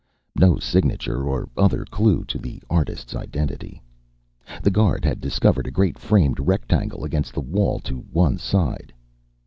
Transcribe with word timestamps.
_No 0.41 0.57
signature 0.57 1.21
or 1.29 1.47
other 1.55 1.85
clue 1.85 2.23
to 2.25 2.39
the 2.39 2.59
artist's 2.71 3.15
identity. 3.15 3.83
The 4.63 4.71
guard 4.71 5.05
had 5.05 5.21
discovered 5.21 5.67
a 5.67 5.77
great 5.77 5.99
framed 5.99 6.39
rectangle 6.39 7.03
against 7.03 7.35
the 7.35 7.41
wall 7.41 7.77
to 7.81 7.97
one 8.11 8.39
side. 8.39 8.93